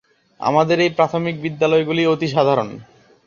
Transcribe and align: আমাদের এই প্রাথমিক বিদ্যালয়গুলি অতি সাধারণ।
আমাদের 0.39 0.77
এই 0.85 0.91
প্রাথমিক 0.97 1.35
বিদ্যালয়গুলি 1.43 2.03
অতি 2.13 2.27
সাধারণ। 2.27 2.69